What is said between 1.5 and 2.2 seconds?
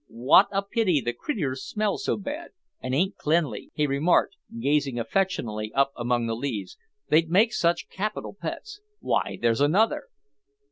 smell so